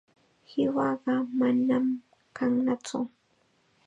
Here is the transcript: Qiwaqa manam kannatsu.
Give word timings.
Qiwaqa 0.49 1.13
manam 1.39 1.85
kannatsu. 2.37 2.99